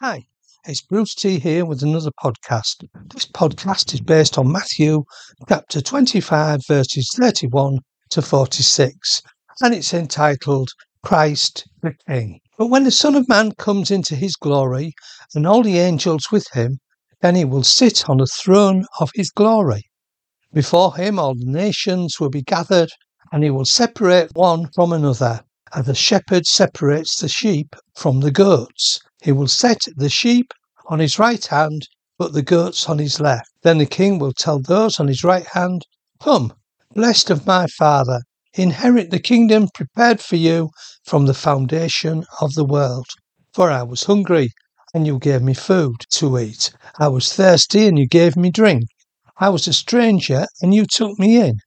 [0.00, 0.28] Hi,
[0.64, 2.86] it's Bruce T here with another podcast.
[3.12, 5.02] This podcast is based on Matthew
[5.48, 9.22] chapter 25, verses 31 to 46,
[9.60, 10.68] and it's entitled
[11.02, 12.38] Christ the King.
[12.56, 14.92] But when the Son of Man comes into his glory,
[15.34, 16.78] and all the angels with him,
[17.20, 19.82] then he will sit on the throne of his glory.
[20.52, 22.90] Before him all the nations will be gathered,
[23.32, 25.40] and he will separate one from another,
[25.74, 29.00] as the shepherd separates the sheep from the goats.
[29.20, 30.54] He will set the sheep
[30.86, 31.88] on his right hand,
[32.18, 33.50] but the goats on his left.
[33.62, 35.84] Then the king will tell those on his right hand,
[36.20, 36.52] Come,
[36.94, 38.22] blessed of my father,
[38.54, 40.70] inherit the kingdom prepared for you
[41.04, 43.06] from the foundation of the world.
[43.52, 44.52] For I was hungry,
[44.94, 46.70] and you gave me food to eat.
[47.00, 48.84] I was thirsty, and you gave me drink.
[49.38, 51.58] I was a stranger, and you took me in.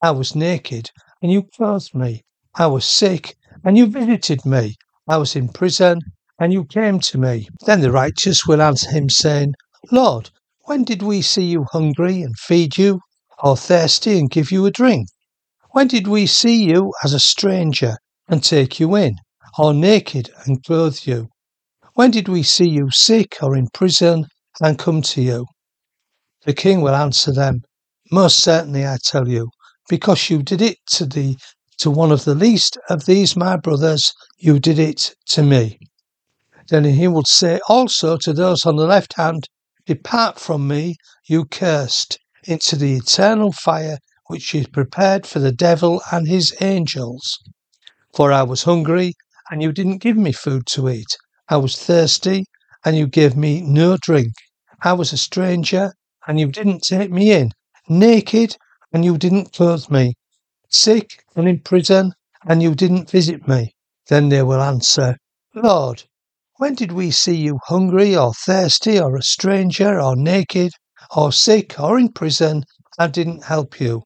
[0.00, 2.22] I was naked, and you clothed me.
[2.54, 4.76] I was sick, and you visited me.
[5.08, 5.98] I was in prison,
[6.40, 7.46] and you came to me.
[7.66, 9.52] Then the righteous will answer him, saying,
[9.92, 10.30] Lord,
[10.62, 13.00] when did we see you hungry and feed you,
[13.42, 15.08] or thirsty and give you a drink?
[15.72, 19.16] When did we see you as a stranger and take you in,
[19.58, 21.28] or naked and clothe you?
[21.94, 24.26] When did we see you sick or in prison
[24.62, 25.46] and come to you?
[26.46, 27.62] The king will answer them,
[28.10, 29.50] Most certainly I tell you,
[29.90, 31.36] because you did it to the
[31.78, 35.78] to one of the least of these my brothers, you did it to me.
[36.70, 39.48] Then he will say also to those on the left hand,
[39.86, 40.94] Depart from me,
[41.26, 47.40] you cursed, into the eternal fire which is prepared for the devil and his angels.
[48.14, 49.14] For I was hungry,
[49.50, 51.16] and you didn't give me food to eat.
[51.48, 52.44] I was thirsty,
[52.84, 54.32] and you gave me no drink.
[54.82, 55.92] I was a stranger,
[56.28, 57.50] and you didn't take me in.
[57.88, 58.56] Naked,
[58.92, 60.14] and you didn't clothe me.
[60.68, 62.12] Sick and in prison,
[62.46, 63.74] and you didn't visit me.
[64.06, 65.16] Then they will answer,
[65.52, 66.04] Lord,
[66.60, 70.70] when did we see you hungry or thirsty or a stranger or naked
[71.16, 72.62] or sick or in prison
[72.98, 74.02] and didn't help you?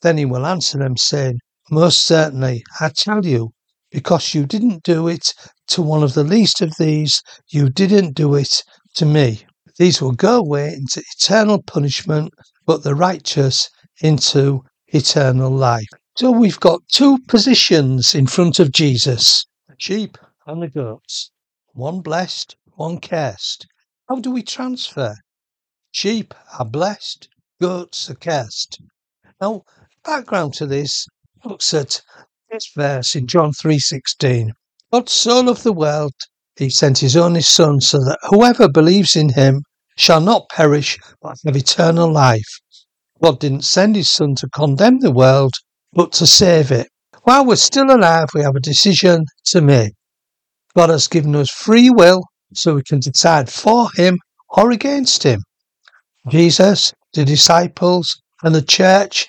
[0.00, 1.38] Then he will answer them, saying,
[1.70, 3.50] Most certainly, I tell you,
[3.90, 5.34] because you didn't do it
[5.66, 8.62] to one of the least of these, you didn't do it
[8.94, 9.44] to me.
[9.76, 12.32] These will go away into eternal punishment,
[12.64, 13.68] but the righteous
[14.00, 15.88] into eternal life.
[16.16, 20.16] So we've got two positions in front of Jesus the sheep
[20.46, 21.30] and the goats.
[21.74, 23.66] One blessed, one cursed.
[24.08, 25.14] How do we transfer?
[25.90, 27.28] Sheep are blessed,
[27.60, 28.80] goats are cursed.
[29.40, 29.64] Now,
[30.04, 31.06] background to this
[31.44, 32.02] looks at
[32.50, 34.52] this verse in John 3:16.
[34.92, 36.14] God so loved the world,
[36.56, 39.62] he sent his only son so that whoever believes in him
[39.96, 42.60] shall not perish but have eternal life.
[43.22, 45.52] God didn't send his son to condemn the world,
[45.92, 46.88] but to save it.
[47.24, 49.94] While we're still alive, we have a decision to make.
[50.76, 52.22] God has given us free will
[52.54, 54.18] so we can decide for Him
[54.48, 55.40] or against Him.
[56.28, 59.26] Jesus, the disciples, and the church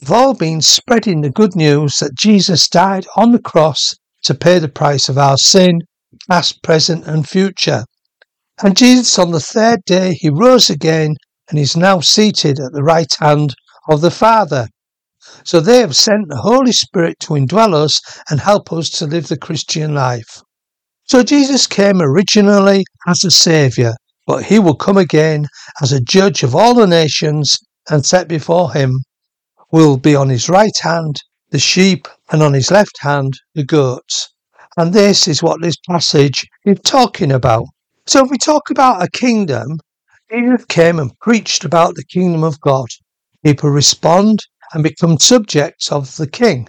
[0.00, 4.58] have all been spreading the good news that Jesus died on the cross to pay
[4.58, 5.80] the price of our sin,
[6.28, 7.84] past, present, and future.
[8.62, 11.16] And Jesus, on the third day, he rose again
[11.48, 13.54] and is now seated at the right hand
[13.88, 14.68] of the Father.
[15.44, 18.00] So they have sent the Holy Spirit to indwell us
[18.30, 20.42] and help us to live the Christian life.
[21.12, 23.92] So Jesus came originally as a saviour,
[24.26, 25.44] but he will come again
[25.82, 27.58] as a judge of all the nations
[27.90, 29.02] and set before him
[29.70, 31.16] will be on his right hand
[31.50, 34.30] the sheep and on his left hand the goats.
[34.78, 37.66] And this is what this passage is talking about.
[38.06, 39.80] So if we talk about a kingdom,
[40.30, 42.88] Jesus came and preached about the kingdom of God.
[43.44, 44.38] People respond
[44.72, 46.68] and become subjects of the king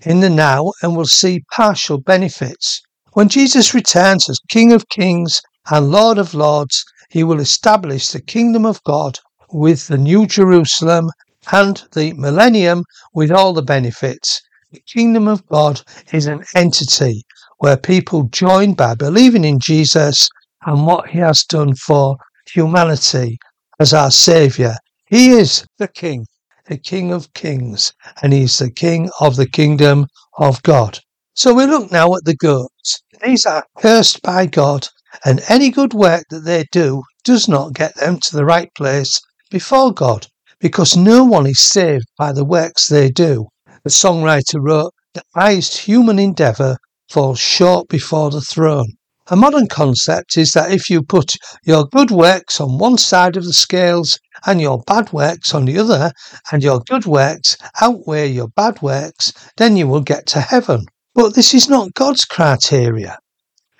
[0.00, 2.80] in the now and will see partial benefits
[3.16, 5.40] when Jesus returns as King of Kings
[5.70, 9.18] and Lord of Lords, he will establish the kingdom of God
[9.50, 11.08] with the New Jerusalem
[11.50, 12.84] and the millennium
[13.14, 14.42] with all the benefits.
[14.70, 15.80] The kingdom of God
[16.12, 17.22] is an entity
[17.56, 20.28] where people join by believing in Jesus
[20.66, 22.18] and what he has done for
[22.52, 23.38] humanity
[23.80, 24.74] as our Saviour.
[25.06, 26.26] He is the King,
[26.66, 30.06] the King of Kings, and He is the King of the kingdom
[30.36, 31.00] of God.
[31.38, 33.02] So we look now at the goats.
[33.22, 34.88] These are cursed by God,
[35.22, 39.20] and any good work that they do does not get them to the right place
[39.50, 40.28] before God,
[40.60, 43.48] because no one is saved by the works they do.
[43.84, 46.78] The songwriter wrote, The highest human endeavour
[47.10, 48.94] falls short before the throne.
[49.26, 51.32] A modern concept is that if you put
[51.62, 55.76] your good works on one side of the scales and your bad works on the
[55.76, 56.12] other,
[56.50, 60.86] and your good works outweigh your bad works, then you will get to heaven.
[61.16, 63.18] But this is not God's criteria.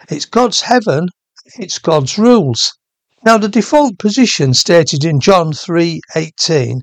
[0.09, 1.11] It's God's heaven
[1.59, 2.73] it's God's rules.
[3.25, 6.81] Now the default position stated in John 3:18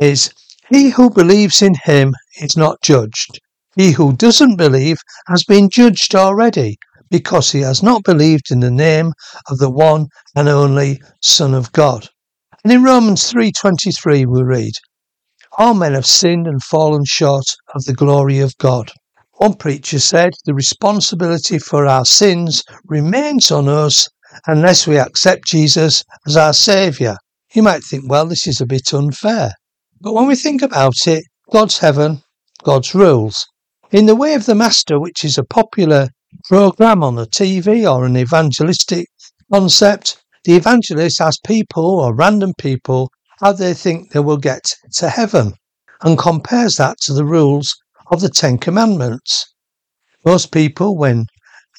[0.00, 0.30] is
[0.68, 3.38] he who believes in him is not judged.
[3.76, 4.98] He who doesn't believe
[5.28, 6.76] has been judged already
[7.08, 9.12] because he has not believed in the name
[9.48, 12.08] of the one and only Son of God.
[12.64, 14.72] And in Romans 3:23 we read,
[15.56, 17.46] all men have sinned and fallen short
[17.76, 18.90] of the glory of God.
[19.38, 24.08] One preacher said the responsibility for our sins remains on us
[24.46, 27.16] unless we accept Jesus as our Saviour.
[27.52, 29.54] You might think, well, this is a bit unfair.
[30.00, 32.22] But when we think about it, God's heaven,
[32.62, 33.44] God's rules.
[33.90, 36.10] In The Way of the Master, which is a popular
[36.44, 39.08] program on the TV or an evangelistic
[39.52, 43.10] concept, the evangelist asks people or random people
[43.40, 44.62] how they think they will get
[44.94, 45.54] to heaven
[46.02, 47.74] and compares that to the rules
[48.10, 49.46] of the Ten Commandments.
[50.24, 51.26] Most people, when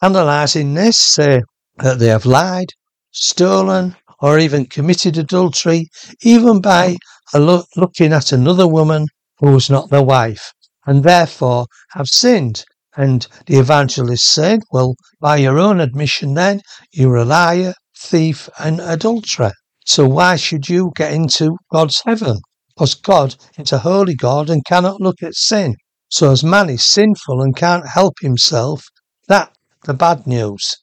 [0.01, 1.41] analysing this, say
[1.77, 2.69] that they have lied,
[3.11, 5.87] stolen, or even committed adultery,
[6.21, 6.97] even by
[7.33, 9.07] lo- looking at another woman
[9.39, 10.51] who was not their wife,
[10.85, 12.63] and therefore have sinned.
[12.95, 16.61] And the evangelist said, Well, by your own admission, then,
[16.93, 19.51] you're a liar, thief, and adulterer.
[19.85, 22.39] So why should you get into God's heaven?
[22.75, 25.75] Because God is a holy God and cannot look at sin.
[26.09, 28.83] So as man is sinful and can't help himself,
[29.27, 29.51] that
[29.85, 30.75] the bad news.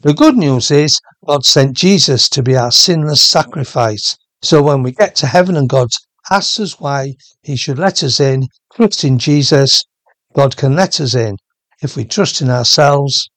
[0.00, 4.16] The good news is God sent Jesus to be our sinless sacrifice.
[4.42, 5.88] So when we get to heaven and God
[6.30, 9.84] asks us why he should let us in, trust in Jesus,
[10.32, 11.36] God can let us in.
[11.82, 13.28] If we trust in ourselves,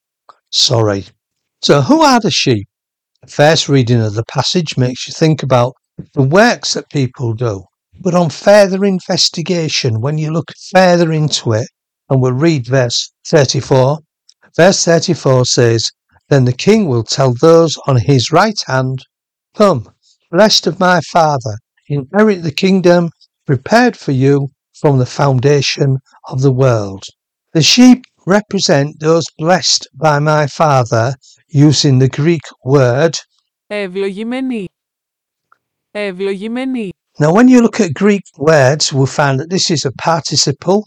[0.50, 1.06] sorry.
[1.62, 2.68] So who are the sheep?
[3.22, 5.74] The first reading of the passage makes you think about
[6.14, 7.64] the works that people do.
[7.99, 11.67] But on further investigation, when you look further into it,
[12.09, 13.99] and we'll read verse 34,
[14.57, 15.91] verse 34 says,
[16.29, 18.99] Then the king will tell those on his right hand,
[19.55, 19.89] Come,
[20.31, 21.57] blessed of my father,
[21.87, 23.09] inherit the kingdom
[23.45, 25.97] prepared for you from the foundation
[26.27, 27.03] of the world.
[27.53, 31.15] The sheep represent those blessed by my father
[31.49, 33.17] using the Greek word.
[33.69, 34.67] Ευλογημένοι.
[35.95, 36.91] Ευλογημένοι.
[37.18, 40.84] now, when you look at Greek words, we'll find that this is a participle,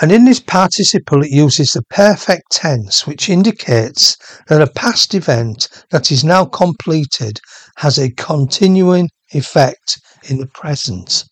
[0.00, 4.16] and in this participle, it uses the perfect tense, which indicates
[4.48, 7.38] that a past event that is now completed
[7.76, 11.24] has a continuing effect in the present.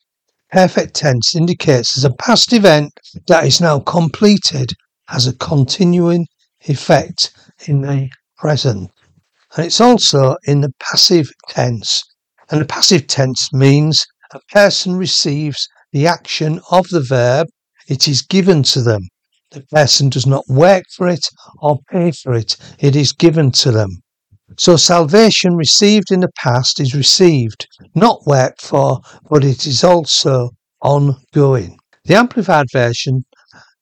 [0.52, 2.92] Perfect tense indicates that a past event
[3.26, 4.72] that is now completed
[5.08, 6.26] has a continuing
[6.68, 7.32] effect
[7.66, 8.08] in the
[8.38, 8.92] present.
[9.56, 12.04] And it's also in the passive tense.
[12.48, 17.46] And the passive tense means a person receives the action of the verb,
[17.88, 19.02] it is given to them.
[19.50, 21.26] The person does not work for it
[21.58, 24.02] or pay for it, it is given to them.
[24.58, 30.50] So salvation received in the past is received, not worked for, but it is also
[30.82, 31.78] ongoing.
[32.04, 33.24] The Amplified Version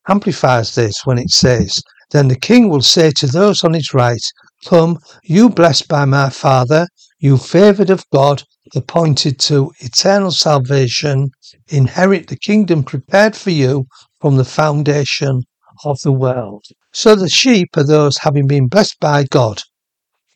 [0.08, 4.22] amplifies this when it says, Then the king will say to those on his right,
[4.64, 6.86] Come, you blessed by my Father,
[7.24, 8.42] you favoured of God,
[8.74, 11.30] appointed to eternal salvation,
[11.68, 13.86] inherit the kingdom prepared for you
[14.20, 15.40] from the foundation
[15.86, 16.66] of the world.
[16.92, 19.62] So the sheep are those having been blessed by God,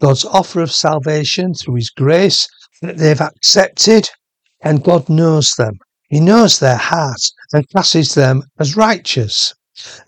[0.01, 2.49] God's offer of salvation through his grace
[2.81, 4.09] that they've accepted,
[4.63, 5.75] and God knows them.
[6.09, 7.21] He knows their heart
[7.53, 9.53] and classes them as righteous.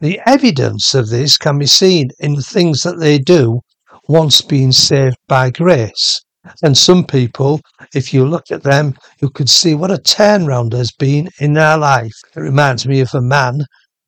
[0.00, 3.60] The evidence of this can be seen in the things that they do
[4.08, 6.22] once being saved by grace.
[6.62, 7.60] And some people,
[7.94, 11.76] if you look at them, you could see what a turnaround has been in their
[11.76, 12.14] life.
[12.34, 13.64] It reminds me of a man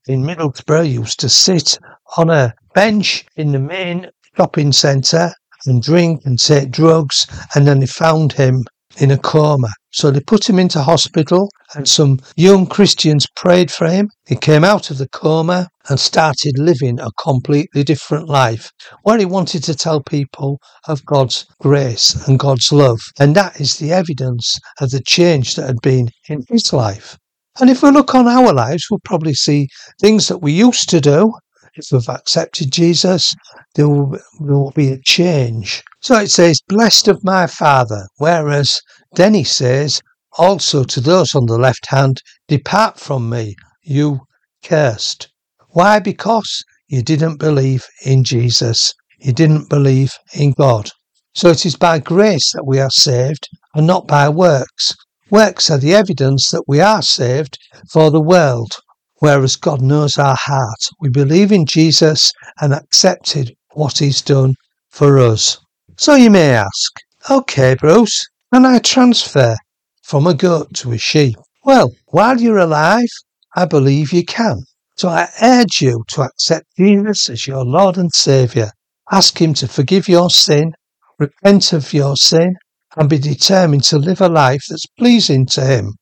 [0.08, 1.78] in Middlesbrough used to sit
[2.16, 5.32] on a bench in the main shopping centre
[5.66, 8.64] and drink and take drugs, and then they found him
[8.98, 9.68] in a coma.
[9.92, 14.08] So they put him into hospital, and some young Christians prayed for him.
[14.26, 18.70] He came out of the coma and started living a completely different life
[19.02, 23.00] where he wanted to tell people of God's grace and God's love.
[23.18, 27.18] And that is the evidence of the change that had been in his life.
[27.60, 29.68] And if we look on our lives, we'll probably see
[30.00, 31.34] things that we used to do.
[31.74, 33.34] If we've accepted Jesus,
[33.74, 35.82] there will, be a change.
[36.02, 38.80] So it says, Blessed of my Father, whereas
[39.16, 40.00] he says,
[40.36, 43.54] Also to those on the left hand, Depart from me,
[43.84, 44.22] you
[44.64, 45.28] cursed.
[45.68, 46.00] Why?
[46.00, 48.92] Because you didn't believe in Jesus.
[49.20, 50.90] You didn't believe in God.
[51.34, 54.96] So it is by grace that we are saved and not by works.
[55.30, 57.56] Works are the evidence that we are saved
[57.92, 58.72] for the world,
[59.20, 60.80] whereas God knows our heart.
[61.00, 64.56] We believe in Jesus and accepted what he's done
[64.90, 65.58] for us.
[66.02, 66.92] So you may ask,
[67.30, 69.54] okay, Bruce, can I transfer
[70.02, 71.36] from a goat to a sheep?
[71.64, 73.06] Well, while you're alive,
[73.54, 74.62] I believe you can.
[74.96, 78.72] So I urge you to accept Jesus as your Lord and Saviour.
[79.12, 80.72] Ask Him to forgive your sin,
[81.20, 82.56] repent of your sin,
[82.96, 85.92] and be determined to live a life that's pleasing to Him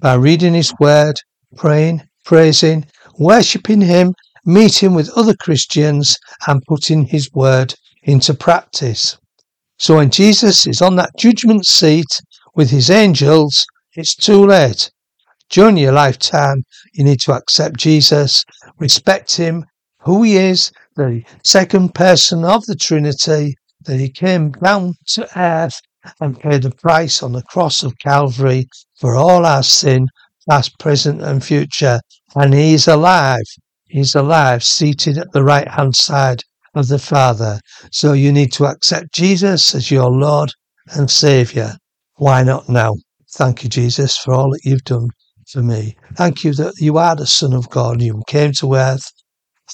[0.00, 1.16] by reading His Word,
[1.54, 2.86] praying, praising,
[3.18, 4.14] worshipping Him,
[4.46, 7.74] meeting with other Christians, and putting His Word
[8.04, 9.18] into practice.
[9.78, 12.20] So when Jesus is on that judgment seat
[12.54, 14.90] with His angels, it's too late.
[15.50, 16.62] During your lifetime,
[16.92, 18.44] you need to accept Jesus,
[18.78, 19.64] respect Him,
[19.98, 25.80] who He is, the second person of the Trinity, that He came down to earth
[26.20, 30.06] and paid the price on the cross of Calvary for all our sin,
[30.48, 32.00] past, present, and future.
[32.36, 33.44] And He is alive.
[33.86, 36.42] He's alive, seated at the right hand side
[36.74, 37.60] of the Father.
[37.90, 40.50] So you need to accept Jesus as your Lord
[40.88, 41.72] and Saviour.
[42.16, 42.94] Why not now?
[43.32, 45.08] Thank you, Jesus, for all that you've done
[45.48, 45.96] for me.
[46.14, 48.00] Thank you that you are the Son of God.
[48.00, 49.10] You came to earth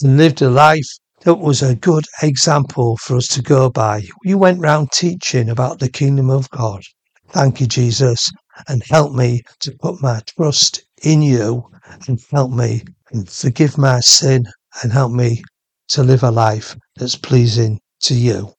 [0.03, 0.89] and lived a life
[1.23, 4.03] that was a good example for us to go by.
[4.25, 6.83] You went round teaching about the kingdom of God.
[7.29, 8.31] Thank you, Jesus,
[8.69, 11.65] and help me to put my trust in you
[12.09, 14.45] and help me and forgive my sin
[14.83, 15.43] and help me
[15.91, 18.55] to live a life that's pleasing to you.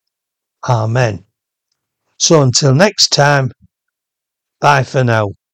[0.69, 1.25] Amen.
[2.19, 3.51] So until next time,
[4.61, 5.31] bye for now.